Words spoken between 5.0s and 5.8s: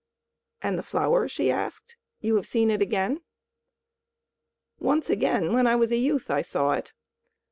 again, when I